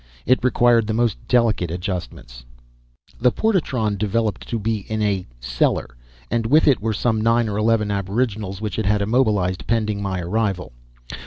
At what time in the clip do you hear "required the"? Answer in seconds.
0.43-0.95